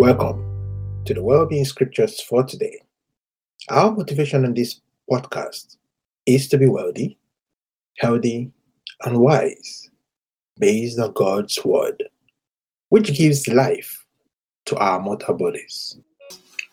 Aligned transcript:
Welcome 0.00 1.02
to 1.04 1.12
the 1.12 1.22
Wellbeing 1.22 1.66
Scriptures 1.66 2.22
for 2.22 2.42
today. 2.42 2.80
Our 3.68 3.94
motivation 3.94 4.46
in 4.46 4.54
this 4.54 4.80
podcast 5.10 5.76
is 6.24 6.48
to 6.48 6.56
be 6.56 6.66
wealthy, 6.66 7.18
healthy, 7.98 8.50
and 9.04 9.20
wise 9.20 9.90
based 10.58 10.98
on 10.98 11.12
God's 11.12 11.62
Word, 11.62 12.02
which 12.88 13.12
gives 13.14 13.46
life 13.46 14.06
to 14.64 14.76
our 14.78 15.00
mortal 15.00 15.34
bodies. 15.34 15.98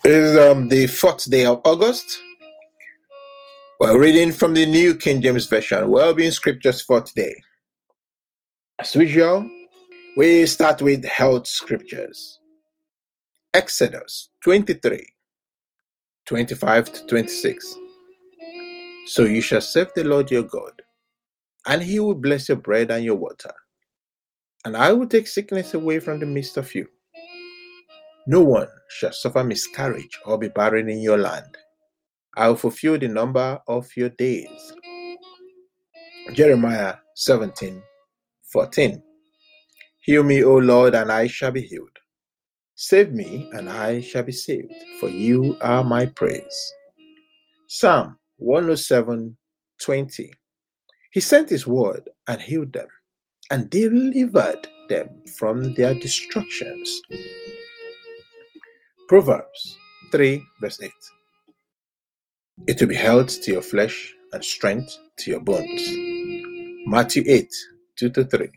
It 0.06 0.12
is 0.12 0.38
um, 0.38 0.70
the 0.70 0.88
fourth 0.88 1.30
day 1.30 1.46
of 1.46 1.60
August. 1.66 2.22
We're 3.82 4.00
reading 4.00 4.32
from 4.32 4.54
the 4.54 4.66
New 4.66 4.96
King 4.96 5.22
James 5.22 5.48
Version, 5.48 5.90
Wellbeing 5.90 6.32
Scriptures 6.32 6.82
for 6.82 7.02
today. 7.02 7.36
As 8.80 8.96
usual, 8.96 9.52
we 10.16 10.46
start 10.46 10.82
with 10.82 11.04
health 11.04 11.46
scriptures. 11.46 12.40
Exodus 13.58 14.30
23 14.44 15.04
25 16.28 16.94
to 16.94 17.08
26. 17.08 17.76
So 19.08 19.24
you 19.24 19.42
shall 19.42 19.62
serve 19.62 19.90
the 19.96 20.04
Lord 20.04 20.30
your 20.30 20.44
God, 20.44 20.74
and 21.66 21.82
he 21.82 22.00
will 22.00 22.14
bless 22.14 22.50
your 22.50 22.58
bread 22.58 22.92
and 22.92 23.04
your 23.04 23.16
water, 23.16 23.52
and 24.64 24.78
I 24.78 24.94
will 24.94 25.08
take 25.08 25.26
sickness 25.26 25.74
away 25.74 26.00
from 26.00 26.20
the 26.20 26.28
midst 26.28 26.58
of 26.58 26.76
you. 26.76 26.88
No 28.28 28.42
one 28.44 28.68
shall 28.90 29.12
suffer 29.12 29.44
miscarriage 29.44 30.20
or 30.28 30.38
be 30.38 30.50
barren 30.50 30.88
in 30.88 31.02
your 31.02 31.18
land. 31.18 31.58
I 32.38 32.50
will 32.50 32.58
fulfill 32.58 33.00
the 33.00 33.08
number 33.08 33.60
of 33.68 33.90
your 33.98 34.10
days. 34.10 34.74
Jeremiah 36.34 36.98
17 37.16 37.82
14. 38.54 39.04
Heal 40.02 40.24
me, 40.24 40.44
O 40.44 40.58
Lord, 40.58 40.94
and 40.94 41.12
I 41.12 41.26
shall 41.26 41.52
be 41.52 41.62
healed. 41.62 41.97
Save 42.80 43.12
me, 43.12 43.50
and 43.54 43.68
I 43.68 44.02
shall 44.02 44.22
be 44.22 44.32
saved, 44.32 44.72
for 45.00 45.10
you 45.10 45.58
are 45.62 45.84
my 45.84 46.06
praise. 46.06 46.74
Psalm 47.68 48.20
107 48.38 49.36
20. 49.82 50.32
He 51.12 51.20
sent 51.20 51.50
his 51.50 51.66
word 51.66 52.08
and 52.28 52.40
healed 52.40 52.74
them, 52.74 52.86
and 53.50 53.68
delivered 53.72 54.68
them 54.90 55.10
from 55.40 55.74
their 55.74 55.96
destructions. 55.96 57.02
Proverbs 59.08 59.76
3 60.12 60.44
verse 60.62 60.80
8. 60.80 60.92
It 62.68 62.80
will 62.80 62.90
be 62.90 62.96
health 62.96 63.42
to 63.42 63.54
your 63.54 63.64
flesh 63.64 64.14
and 64.34 64.46
strength 64.46 64.96
to 65.18 65.32
your 65.32 65.40
bones. 65.40 65.82
Matthew 66.86 67.24
8 67.26 67.52
2 67.96 68.10
to 68.12 68.24
3. 68.24 68.50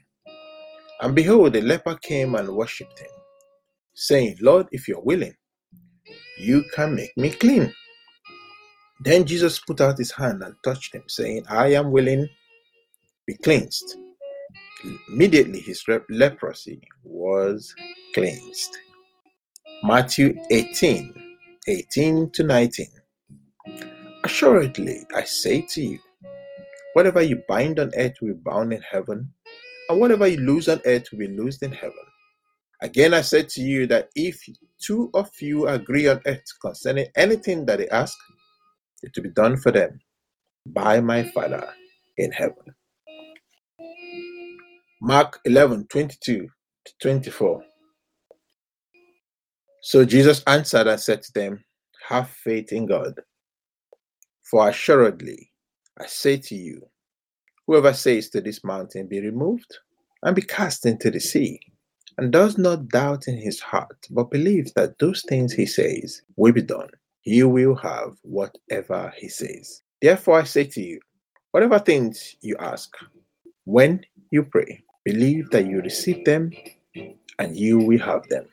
And 1.00 1.14
behold, 1.14 1.56
a 1.56 1.62
leper 1.62 1.94
came 1.94 2.34
and 2.34 2.50
worshipped 2.50 2.98
him 2.98 3.08
saying, 4.00 4.36
Lord, 4.40 4.66
if 4.72 4.88
you're 4.88 5.02
willing, 5.02 5.34
you 6.38 6.64
can 6.74 6.94
make 6.94 7.14
me 7.18 7.30
clean. 7.30 7.72
Then 9.04 9.26
Jesus 9.26 9.60
put 9.60 9.80
out 9.80 9.98
his 9.98 10.10
hand 10.10 10.42
and 10.42 10.54
touched 10.64 10.94
him, 10.94 11.02
saying, 11.06 11.44
I 11.50 11.72
am 11.74 11.90
willing, 11.90 12.26
be 13.26 13.34
cleansed. 13.34 13.96
Immediately 15.10 15.60
his 15.60 15.84
leprosy 16.08 16.80
was 17.04 17.74
cleansed. 18.14 18.76
Matthew 19.82 20.34
18 20.50 21.14
18 21.68 22.30
to 22.30 22.42
19. 22.42 22.86
Assuredly, 24.24 25.04
I 25.14 25.24
say 25.24 25.66
to 25.74 25.82
you, 25.82 25.98
whatever 26.94 27.20
you 27.20 27.42
bind 27.48 27.78
on 27.78 27.92
earth 27.96 28.14
will 28.22 28.34
be 28.34 28.40
bound 28.44 28.72
in 28.72 28.80
heaven, 28.80 29.30
and 29.90 30.00
whatever 30.00 30.26
you 30.26 30.38
loose 30.38 30.68
on 30.68 30.80
earth 30.86 31.10
will 31.12 31.18
be 31.18 31.28
loosed 31.28 31.62
in 31.62 31.72
heaven. 31.72 32.09
Again, 32.82 33.14
I 33.14 33.22
said 33.22 33.48
to 33.50 33.62
you 33.62 33.86
that 33.88 34.08
if 34.14 34.42
two 34.80 35.10
of 35.14 35.30
you 35.40 35.68
agree 35.68 36.08
on 36.08 36.20
earth 36.26 36.44
concerning 36.62 37.08
anything 37.16 37.66
that 37.66 37.78
they 37.78 37.88
ask, 37.88 38.16
it 39.02 39.12
will 39.16 39.24
be 39.24 39.30
done 39.30 39.56
for 39.56 39.72
them 39.72 40.00
by 40.66 41.00
my 41.00 41.24
Father 41.24 41.68
in 42.18 42.32
heaven. 42.32 42.74
Mark 45.02 45.40
11 45.44 45.86
22 45.88 46.48
to 46.86 46.92
24. 47.02 47.62
So 49.82 50.04
Jesus 50.04 50.42
answered 50.46 50.86
and 50.86 51.00
said 51.00 51.22
to 51.22 51.32
them, 51.34 51.64
Have 52.08 52.30
faith 52.30 52.72
in 52.72 52.86
God. 52.86 53.14
For 54.50 54.68
assuredly, 54.68 55.50
I 55.98 56.06
say 56.06 56.36
to 56.38 56.54
you, 56.54 56.82
whoever 57.66 57.92
says 57.94 58.30
to 58.30 58.40
this 58.40 58.64
mountain, 58.64 59.08
Be 59.08 59.20
removed 59.20 59.78
and 60.22 60.36
be 60.36 60.42
cast 60.42 60.86
into 60.86 61.10
the 61.10 61.20
sea, 61.20 61.60
and 62.20 62.30
does 62.30 62.58
not 62.58 62.88
doubt 62.88 63.28
in 63.28 63.38
his 63.38 63.60
heart, 63.60 64.06
but 64.10 64.30
believes 64.30 64.72
that 64.74 64.98
those 64.98 65.22
things 65.26 65.54
he 65.54 65.64
says 65.64 66.20
will 66.36 66.52
be 66.52 66.60
done, 66.60 66.90
he 67.22 67.42
will 67.42 67.74
have 67.74 68.12
whatever 68.20 69.10
he 69.16 69.26
says. 69.26 69.80
Therefore, 70.02 70.40
I 70.40 70.44
say 70.44 70.64
to 70.64 70.82
you, 70.82 71.00
whatever 71.52 71.78
things 71.78 72.36
you 72.42 72.56
ask, 72.60 72.94
when 73.64 74.04
you 74.30 74.42
pray, 74.42 74.84
believe 75.06 75.48
that 75.50 75.66
you 75.66 75.80
receive 75.80 76.26
them 76.26 76.52
and 77.38 77.56
you 77.56 77.78
will 77.78 77.98
have 78.00 78.28
them. 78.28 78.44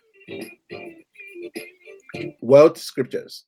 Wealth 2.39 2.77
Scriptures 2.77 3.43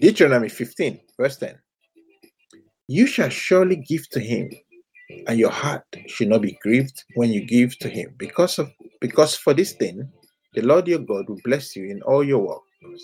Deuteronomy 0.00 0.48
15, 0.48 1.00
verse 1.18 1.36
10. 1.36 1.56
You 2.88 3.06
shall 3.06 3.28
surely 3.28 3.76
give 3.76 4.08
to 4.10 4.18
him, 4.18 4.50
and 5.28 5.38
your 5.38 5.50
heart 5.50 5.84
should 6.08 6.28
not 6.28 6.42
be 6.42 6.58
grieved 6.60 7.04
when 7.14 7.30
you 7.30 7.46
give 7.46 7.78
to 7.78 7.88
him, 7.88 8.12
because 8.18 8.58
of 8.58 8.70
because 9.00 9.34
for 9.36 9.54
this 9.54 9.72
thing, 9.72 10.08
the 10.54 10.62
Lord 10.62 10.88
your 10.88 11.00
God 11.00 11.28
will 11.28 11.40
bless 11.44 11.76
you 11.76 11.90
in 11.90 12.02
all 12.02 12.24
your 12.24 12.38
works 12.38 13.02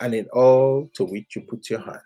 and 0.00 0.14
in 0.14 0.26
all 0.32 0.90
to 0.94 1.04
which 1.04 1.36
you 1.36 1.42
put 1.42 1.70
your 1.70 1.80
hand. 1.80 2.00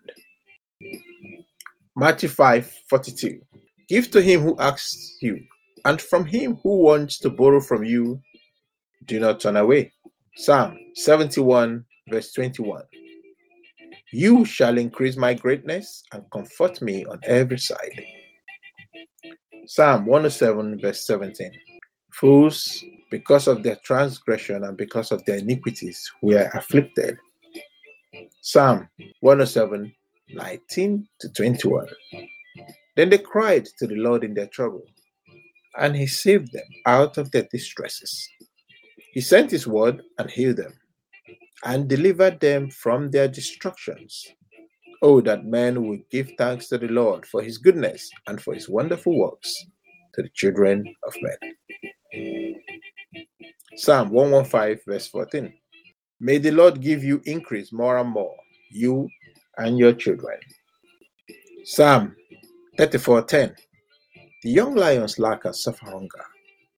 Matthew 1.97 2.29
5 2.29 2.73
42. 2.89 3.41
Give 3.89 4.11
to 4.11 4.21
him 4.21 4.43
who 4.43 4.57
asks 4.59 5.17
you, 5.21 5.41
and 5.85 6.01
from 6.01 6.27
him 6.27 6.59
who 6.63 6.79
wants 6.83 7.19
to 7.21 7.31
borrow 7.31 7.61
from 7.61 7.85
you, 7.85 8.21
do 9.07 9.19
not 9.19 9.41
turn 9.41 9.57
away. 9.57 9.93
Psalm 10.37 10.79
71, 10.95 11.85
verse 12.09 12.33
21. 12.33 12.83
You 14.13 14.45
shall 14.45 14.79
increase 14.79 15.17
my 15.17 15.35
greatness 15.35 16.05
and 16.13 16.23
comfort 16.31 16.81
me 16.81 17.05
on 17.07 17.19
every 17.25 17.59
side. 17.59 18.05
Psalm 19.67 20.07
107, 20.07 20.81
verse 20.81 21.05
17. 21.07 21.51
Fools 22.13 22.85
because 23.11 23.49
of 23.49 23.63
their 23.63 23.77
transgression 23.77 24.65
and 24.65 24.77
because 24.77 25.13
of 25.13 25.25
their 25.25 25.39
iniquities, 25.39 26.11
we 26.23 26.35
are 26.37 26.51
afflicted. 26.55 27.19
Psalm 28.41 28.89
107, 29.21 29.93
19 30.31 31.09
to 31.21 31.33
21. 31.33 31.87
Then 32.97 33.11
they 33.11 33.19
cried 33.19 33.67
to 33.79 33.87
the 33.87 33.97
Lord 33.97 34.25
in 34.25 34.35
their 34.35 34.47
trouble, 34.47 34.85
and 35.79 35.95
he 35.95 36.07
saved 36.07 36.53
them 36.53 36.65
out 36.87 37.19
of 37.19 37.31
their 37.31 37.47
distresses. 37.51 38.29
He 39.13 39.21
sent 39.21 39.51
his 39.51 39.67
word 39.67 40.03
and 40.19 40.31
healed 40.31 40.57
them, 40.57 40.75
and 41.65 41.89
delivered 41.89 42.41
them 42.41 42.71
from 42.71 43.11
their 43.11 43.29
destructions. 43.29 44.27
Oh, 45.01 45.21
that 45.21 45.45
men 45.45 45.87
would 45.87 46.09
give 46.11 46.33
thanks 46.37 46.69
to 46.69 46.79
the 46.79 46.89
Lord 46.89 47.25
for 47.25 47.41
his 47.41 47.59
goodness 47.59 48.11
and 48.27 48.41
for 48.43 48.53
his 48.55 48.69
wonderful 48.69 49.17
works 49.17 49.55
to 50.15 50.23
the 50.23 50.29
children 50.31 50.85
of 51.07 51.15
men. 51.23 52.48
Psalm 53.77 54.11
115, 54.11 54.81
verse 54.87 55.07
14. 55.09 55.53
May 56.21 56.39
the 56.39 56.51
Lord 56.51 56.81
give 56.81 57.05
you 57.05 57.23
increase 57.27 57.73
more 57.73 57.99
and 57.99 58.11
more, 58.11 58.37
you 58.71 59.09
and 59.57 59.79
your 59.79 59.93
children. 59.93 60.39
Psalm 61.65 62.17
34:10. 62.79 63.55
The 64.43 64.51
young 64.51 64.75
lions 64.75 65.19
lack 65.19 65.45
and 65.45 65.55
suffer 65.55 65.87
hunger, 65.87 66.25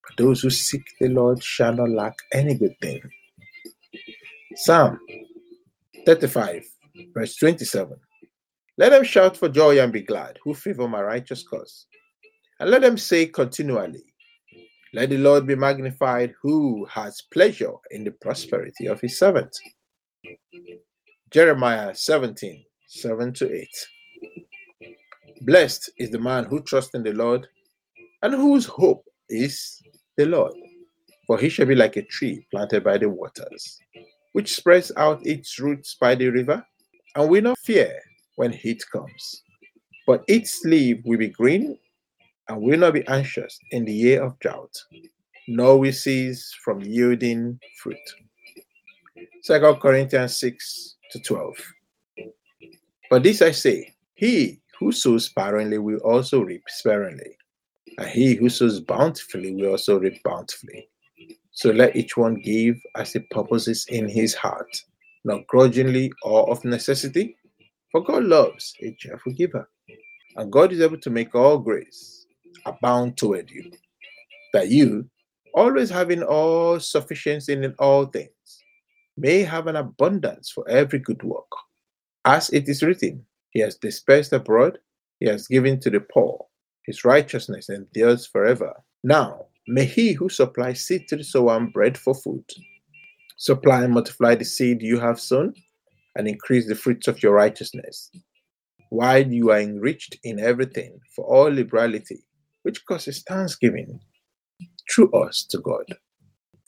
but 0.03 0.17
those 0.17 0.41
who 0.41 0.51
seek 0.51 0.83
the 0.99 1.09
Lord 1.09 1.43
shall 1.43 1.75
not 1.75 1.91
lack 1.91 2.15
any 2.33 2.55
good 2.55 2.75
thing. 2.81 3.01
Psalm 4.57 4.99
35, 6.07 6.65
verse 7.15 7.37
27. 7.37 7.97
Let 8.79 8.91
them 8.91 9.05
shout 9.05 9.37
for 9.37 9.49
joy 9.49 9.79
and 9.79 9.93
be 9.93 10.03
glad, 10.03 10.39
who 10.43 10.55
favor 10.55 10.89
my 10.89 11.03
righteous 11.03 11.43
cause. 11.43 11.87
And 12.59 12.71
let 12.71 12.83
them 12.83 12.97
say 12.99 13.27
continually, 13.27 14.05
let 14.93 15.11
the 15.11 15.19
Lord 15.19 15.47
be 15.47 15.55
magnified 15.55 16.35
who 16.43 16.85
has 16.87 17.23
pleasure 17.33 17.73
in 17.93 18.03
the 18.03 18.11
prosperity 18.11 18.87
of 18.87 19.01
his 19.01 19.19
servant. 19.19 19.57
Jeremiah 21.31 21.95
17 21.95 22.65
7 22.89 23.33
to 23.35 23.55
8. 23.55 23.69
Blessed 25.43 25.91
is 25.97 26.11
the 26.11 26.19
man 26.19 26.45
who 26.45 26.61
trusts 26.63 26.95
in 26.95 27.05
the 27.05 27.13
Lord 27.13 27.47
and 28.23 28.35
whose 28.35 28.67
hope 28.67 29.05
is 29.29 29.81
the 30.17 30.27
Lord. 30.27 30.53
For 31.27 31.39
he 31.39 31.49
shall 31.49 31.67
be 31.67 31.77
like 31.77 31.97
a 31.97 32.03
tree 32.03 32.45
planted 32.51 32.83
by 32.83 32.99
the 32.99 33.09
waters, 33.09 33.79
which 34.33 34.57
spreads 34.57 34.91
out 34.97 35.25
its 35.25 35.61
roots 35.61 35.97
by 36.01 36.17
the 36.17 36.29
river, 36.29 36.67
and 37.15 37.31
will 37.31 37.43
not 37.43 37.59
fear 37.61 37.97
when 38.35 38.51
heat 38.51 38.83
comes. 38.91 39.43
But 40.05 40.25
its 40.27 40.65
leaf 40.65 40.99
will 41.05 41.19
be 41.19 41.29
green 41.29 41.79
and 42.51 42.61
will 42.61 42.81
not 42.81 42.95
be 42.95 43.07
anxious 43.07 43.61
in 43.71 43.85
the 43.85 43.93
year 43.93 44.25
of 44.25 44.37
drought, 44.41 44.77
nor 45.47 45.79
will 45.79 45.93
cease 45.93 46.53
from 46.65 46.81
yielding 46.81 47.61
fruit. 47.81 47.97
2 49.45 49.77
Corinthians 49.81 50.37
6 50.39 50.97
to 51.13 51.21
12. 51.21 51.55
But 53.09 53.23
this 53.23 53.41
I 53.41 53.53
say, 53.53 53.95
he 54.15 54.61
who 54.81 54.91
sows 54.91 55.27
sparingly 55.27 55.79
will 55.79 56.01
also 56.01 56.41
reap 56.41 56.65
sparingly, 56.67 57.37
and 57.99 58.09
he 58.09 58.35
who 58.35 58.49
sows 58.49 58.81
bountifully 58.81 59.55
will 59.55 59.71
also 59.71 60.01
reap 60.01 60.21
bountifully. 60.25 60.89
So 61.53 61.71
let 61.71 61.95
each 61.95 62.17
one 62.17 62.35
give 62.35 62.81
as 62.97 63.13
he 63.13 63.21
purposes 63.31 63.87
in 63.91 64.09
his 64.09 64.35
heart, 64.35 64.71
not 65.25 65.47
grudgingly 65.47 66.13
or 66.25 66.51
of 66.51 66.65
necessity, 66.65 67.37
for 67.93 68.03
God 68.03 68.25
loves 68.25 68.75
a 68.83 68.93
cheerful 68.99 69.33
giver. 69.35 69.69
And 70.37 70.51
God 70.51 70.73
is 70.73 70.81
able 70.81 70.99
to 70.99 71.11
make 71.11 71.35
all 71.37 71.59
grace 71.59 72.20
abound 72.67 73.17
toward 73.17 73.51
you, 73.51 73.71
that 74.53 74.69
you, 74.69 75.09
always 75.55 75.91
having 75.91 76.23
all 76.23 76.81
sufficiency 76.81 77.53
in 77.53 77.75
all 77.79 78.07
things, 78.07 78.31
may 79.17 79.43
have 79.43 79.67
an 79.67 79.77
abundance 79.77 80.51
for 80.51 80.69
every 80.69 80.99
good 80.99 81.23
work. 81.23 81.51
As 82.25 82.51
it 82.51 82.69
is 82.69 82.83
written, 82.83 83.25
He 83.51 83.61
has 83.61 83.77
dispersed 83.77 84.33
abroad, 84.33 84.79
He 85.19 85.27
has 85.27 85.49
given 85.49 85.81
to 85.81 85.91
the 85.91 86.01
poor, 86.01 86.47
His 86.87 87.05
righteousness 87.05 87.69
endures 87.69 88.27
forever. 88.27 88.75
Now, 89.03 89.47
may 89.67 89.85
He 89.85 90.13
who 90.13 90.29
supplies 90.29 90.81
seed 90.81 91.09
to 91.09 91.17
the 91.17 91.25
sower 91.25 91.57
and 91.57 91.73
bread 91.73 91.97
for 91.99 92.15
food 92.15 92.45
supply 93.41 93.85
and 93.85 93.95
multiply 93.95 94.35
the 94.35 94.45
seed 94.45 94.83
you 94.83 95.01
have 95.01 95.19
sown 95.19 95.55
and 96.15 96.29
increase 96.29 96.69
the 96.69 96.75
fruits 96.75 97.09
of 97.09 97.23
your 97.23 97.33
righteousness, 97.33 98.11
while 98.91 99.27
you 99.27 99.51
are 99.51 99.61
enriched 99.61 100.19
in 100.25 100.39
everything 100.39 101.01
for 101.17 101.25
all 101.25 101.51
liberality, 101.51 102.23
which 102.63 102.85
causes 102.87 103.23
thanksgiving 103.23 104.01
through 104.91 105.11
us 105.13 105.45
to 105.51 105.59
God. 105.59 105.85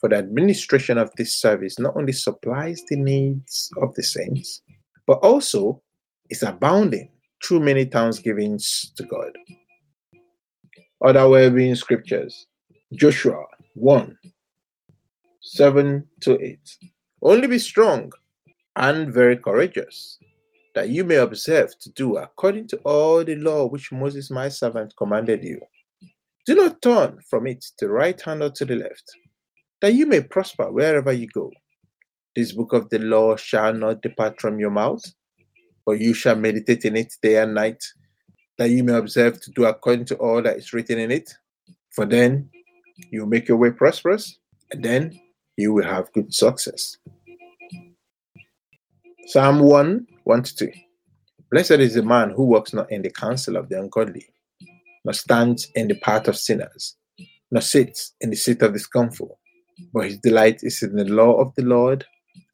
For 0.00 0.08
the 0.08 0.16
administration 0.16 0.98
of 0.98 1.10
this 1.16 1.34
service 1.34 1.78
not 1.78 1.96
only 1.96 2.12
supplies 2.12 2.82
the 2.88 2.96
needs 2.96 3.70
of 3.80 3.94
the 3.94 4.02
saints, 4.02 4.62
but 5.06 5.18
also 5.18 5.82
is 6.30 6.42
abounding 6.42 7.10
through 7.44 7.60
many 7.60 7.84
thanksgivings 7.84 8.92
to 8.96 9.04
God. 9.04 9.30
Other 11.04 11.28
well-being 11.28 11.74
scriptures 11.74 12.46
Joshua 12.94 13.44
1 13.74 14.16
7 15.40 16.06
to 16.20 16.40
8. 16.40 16.58
Only 17.22 17.46
be 17.48 17.58
strong 17.58 18.12
and 18.76 19.12
very 19.12 19.36
courageous, 19.36 20.18
that 20.74 20.88
you 20.88 21.04
may 21.04 21.16
observe 21.16 21.78
to 21.80 21.90
do 21.90 22.16
according 22.16 22.68
to 22.68 22.76
all 22.78 23.24
the 23.24 23.36
law 23.36 23.66
which 23.66 23.92
Moses 23.92 24.30
my 24.30 24.48
servant 24.48 24.94
commanded 24.96 25.42
you. 25.42 25.60
Do 26.44 26.56
not 26.56 26.82
turn 26.82 27.20
from 27.30 27.46
it 27.46 27.60
to 27.78 27.86
the 27.86 27.92
right 27.92 28.20
hand 28.20 28.42
or 28.42 28.50
to 28.50 28.64
the 28.64 28.74
left, 28.74 29.12
that 29.80 29.94
you 29.94 30.06
may 30.06 30.20
prosper 30.22 30.72
wherever 30.72 31.12
you 31.12 31.28
go. 31.28 31.52
This 32.34 32.52
book 32.52 32.72
of 32.72 32.88
the 32.90 32.98
law 32.98 33.36
shall 33.36 33.72
not 33.72 34.02
depart 34.02 34.40
from 34.40 34.58
your 34.58 34.70
mouth, 34.70 35.04
but 35.86 36.00
you 36.00 36.14
shall 36.14 36.34
meditate 36.34 36.84
in 36.84 36.96
it 36.96 37.14
day 37.22 37.36
and 37.36 37.54
night, 37.54 37.84
that 38.58 38.70
you 38.70 38.82
may 38.82 38.94
observe 38.94 39.40
to 39.40 39.50
do 39.52 39.66
according 39.66 40.06
to 40.06 40.16
all 40.16 40.42
that 40.42 40.56
is 40.56 40.72
written 40.72 40.98
in 40.98 41.12
it. 41.12 41.32
For 41.90 42.06
then 42.06 42.50
you 43.10 43.20
will 43.20 43.28
make 43.28 43.46
your 43.46 43.58
way 43.58 43.70
prosperous, 43.70 44.38
and 44.72 44.84
then 44.84 45.20
you 45.56 45.72
will 45.72 45.84
have 45.84 46.12
good 46.12 46.34
success. 46.34 46.96
Psalm 49.26 49.60
1 49.60 50.06
1 50.24 50.42
2. 50.42 50.72
Blessed 51.50 51.72
is 51.72 51.94
the 51.94 52.02
man 52.02 52.30
who 52.30 52.44
walks 52.46 52.72
not 52.72 52.90
in 52.90 53.02
the 53.02 53.10
counsel 53.10 53.56
of 53.56 53.68
the 53.68 53.78
ungodly, 53.78 54.26
nor 55.04 55.12
stands 55.12 55.68
in 55.74 55.88
the 55.88 55.96
path 55.96 56.28
of 56.28 56.36
sinners, 56.36 56.96
nor 57.50 57.60
sits 57.60 58.14
in 58.20 58.30
the 58.30 58.36
seat 58.36 58.62
of 58.62 58.72
the 58.72 58.78
scornful, 58.78 59.38
but 59.92 60.04
his 60.04 60.18
delight 60.18 60.60
is 60.62 60.82
in 60.82 60.96
the 60.96 61.04
law 61.04 61.34
of 61.40 61.54
the 61.56 61.64
Lord, 61.64 62.04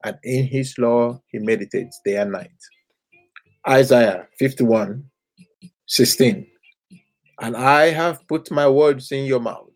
and 0.05 0.17
in 0.23 0.47
his 0.47 0.75
law 0.79 1.21
he 1.29 1.39
meditates 1.39 2.01
day 2.05 2.17
and 2.17 2.33
night. 2.33 2.51
Isaiah 3.69 4.27
51 4.39 5.05
16. 5.87 6.47
And 7.41 7.57
I 7.57 7.91
have 7.91 8.27
put 8.29 8.51
my 8.51 8.69
words 8.69 9.11
in 9.13 9.25
your 9.25 9.41
mouth. 9.41 9.69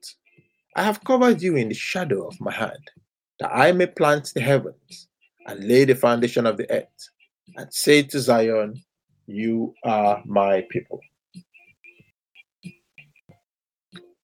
I 0.77 0.83
have 0.83 1.05
covered 1.05 1.43
you 1.43 1.57
in 1.57 1.69
the 1.69 1.75
shadow 1.75 2.27
of 2.27 2.41
my 2.41 2.53
hand, 2.53 2.91
that 3.41 3.51
I 3.55 3.73
may 3.73 3.87
plant 3.87 4.33
the 4.35 4.41
heavens 4.41 5.09
and 5.47 5.65
lay 5.65 5.85
the 5.85 5.95
foundation 5.95 6.47
of 6.47 6.57
the 6.57 6.71
earth, 6.71 7.09
and 7.57 7.73
say 7.73 8.03
to 8.03 8.21
Zion, 8.21 8.83
You 9.27 9.75
are 9.85 10.23
my 10.25 10.67
people. 10.71 11.01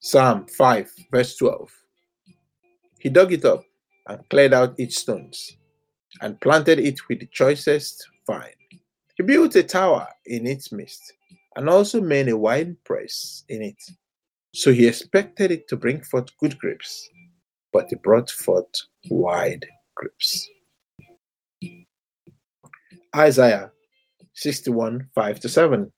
Psalm 0.00 0.46
5, 0.46 0.90
verse 1.10 1.36
12. 1.36 1.70
He 3.00 3.08
dug 3.08 3.32
it 3.32 3.44
up 3.44 3.64
and 4.06 4.28
cleared 4.30 4.54
out 4.54 4.78
its 4.78 4.98
stones, 4.98 5.56
and 6.20 6.40
planted 6.40 6.78
it 6.78 7.00
with 7.08 7.20
the 7.20 7.26
choicest 7.26 8.08
vine. 8.26 8.52
He 9.16 9.22
built 9.24 9.56
a 9.56 9.62
tower 9.62 10.06
in 10.26 10.46
its 10.46 10.70
midst, 10.72 11.12
and 11.56 11.68
also 11.68 12.00
made 12.00 12.28
a 12.28 12.36
wine 12.36 12.76
press 12.84 13.44
in 13.48 13.62
it. 13.62 13.82
So 14.54 14.72
he 14.72 14.86
expected 14.86 15.50
it 15.50 15.68
to 15.68 15.76
bring 15.76 16.00
forth 16.02 16.36
good 16.38 16.56
grapes, 16.58 17.08
but 17.72 17.92
it 17.92 18.02
brought 18.02 18.30
forth 18.30 18.70
wide 19.10 19.66
grapes. 19.96 20.48
Isaiah 23.16 23.72
61 24.34 25.08
5 25.14 25.40
to 25.40 25.48
7. 25.48 25.92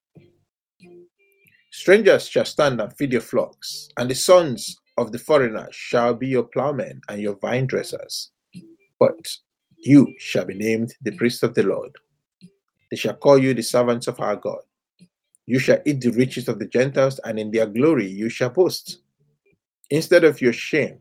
Strangers 1.81 2.29
shall 2.29 2.44
stand 2.44 2.79
and 2.79 2.94
feed 2.94 3.11
your 3.11 3.23
flocks, 3.23 3.88
and 3.97 4.11
the 4.11 4.15
sons 4.15 4.77
of 4.99 5.12
the 5.12 5.19
foreigners 5.19 5.75
shall 5.75 6.12
be 6.12 6.29
your 6.29 6.43
plowmen 6.43 7.00
and 7.09 7.23
your 7.23 7.38
vine 7.38 7.67
dressers. 7.67 8.32
But 8.99 9.27
you 9.79 10.15
shall 10.19 10.44
be 10.44 10.53
named 10.53 10.93
the 11.00 11.12
priest 11.12 11.43
of 11.43 11.55
the 11.55 11.62
Lord. 11.62 11.91
They 12.91 12.99
shall 12.99 13.15
call 13.15 13.38
you 13.38 13.55
the 13.55 13.62
servants 13.62 14.09
of 14.09 14.21
our 14.21 14.37
God. 14.37 14.61
You 15.47 15.59
shall 15.59 15.79
eat 15.87 16.03
the 16.03 16.11
riches 16.11 16.49
of 16.49 16.59
the 16.59 16.67
Gentiles, 16.67 17.19
and 17.25 17.38
in 17.38 17.50
their 17.50 17.65
glory 17.65 18.09
you 18.09 18.29
shall 18.29 18.50
boast. 18.50 18.99
Instead 19.88 20.25
of 20.25 20.43
your 20.43 20.53
shame, 20.53 20.99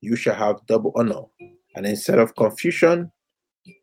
you 0.00 0.14
shall 0.14 0.36
have 0.36 0.64
double 0.68 0.92
honor, 0.94 1.24
and 1.74 1.86
instead 1.86 2.20
of 2.20 2.36
confusion, 2.36 3.10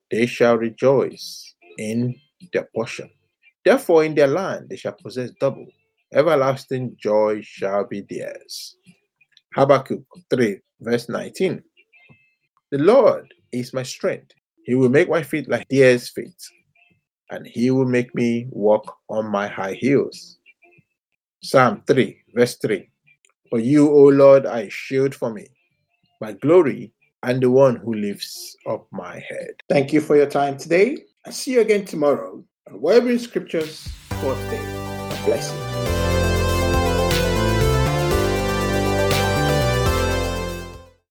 they 0.09 0.27
shall 0.27 0.57
rejoice 0.57 1.53
in 1.77 2.15
their 2.53 2.69
portion. 2.73 3.09
Therefore, 3.65 4.05
in 4.05 4.15
their 4.15 4.27
land 4.27 4.69
they 4.69 4.77
shall 4.77 4.93
possess 4.93 5.31
double. 5.37 5.67
Everlasting 6.13 6.95
joy 6.97 7.41
shall 7.41 7.85
be 7.85 8.01
theirs. 8.09 8.75
Habakkuk 9.55 10.03
3, 10.29 10.59
verse 10.81 11.07
19. 11.07 11.63
The 12.71 12.77
Lord 12.77 13.33
is 13.51 13.73
my 13.73 13.83
strength. 13.83 14.31
He 14.65 14.75
will 14.75 14.89
make 14.89 15.09
my 15.09 15.23
feet 15.23 15.49
like 15.49 15.67
deer's 15.69 16.09
feet, 16.09 16.35
and 17.29 17.45
he 17.47 17.71
will 17.71 17.85
make 17.85 18.13
me 18.13 18.47
walk 18.49 18.97
on 19.09 19.25
my 19.25 19.47
high 19.47 19.73
heels. 19.73 20.37
Psalm 21.41 21.81
3, 21.87 22.17
verse 22.35 22.57
3. 22.57 22.89
For 23.49 23.59
you, 23.59 23.89
O 23.89 24.03
Lord, 24.03 24.45
are 24.45 24.59
a 24.59 24.69
shield 24.69 25.15
for 25.15 25.33
me, 25.33 25.47
my 26.21 26.33
glory, 26.33 26.93
and 27.23 27.41
the 27.41 27.49
one 27.49 27.75
who 27.75 27.93
lifts 27.93 28.55
up 28.69 28.87
my 28.91 29.15
head. 29.15 29.51
Thank 29.69 29.93
you 29.93 30.01
for 30.01 30.15
your 30.15 30.27
time 30.27 30.57
today. 30.57 30.97
I'll 31.25 31.31
see 31.31 31.53
you 31.53 31.61
again 31.61 31.85
tomorrow 31.85 32.43
And 32.67 32.81
on 32.81 33.09
in 33.09 33.19
Scriptures 33.19 33.87
for 34.21 34.35
today 34.35 34.80
places 35.21 36.20